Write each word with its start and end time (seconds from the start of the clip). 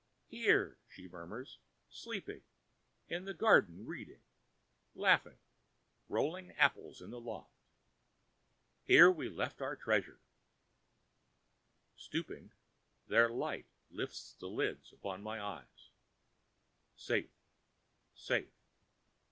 "Here," 0.29 0.79
she 0.89 1.07
murmurs, 1.07 1.59
"sleeping; 1.87 2.41
in 3.07 3.25
the 3.25 3.35
garden 3.35 3.85
reading; 3.85 4.23
laughing, 4.95 5.37
rolling 6.09 6.53
apples 6.53 7.03
in 7.03 7.11
the 7.11 7.21
loft. 7.21 7.51
Here 8.87 9.11
we 9.11 9.29
left 9.29 9.61
our 9.61 9.75
treasure—" 9.75 10.19
Stooping, 11.95 12.51
their 13.05 13.29
light 13.29 13.67
lifts 13.91 14.33
the 14.33 14.47
lids[Pg 14.49 14.85
7] 14.89 14.97
upon 14.99 15.21
my 15.21 15.39
eyes. 15.39 15.91
"Safe! 16.95 17.29
safe! 18.15 18.49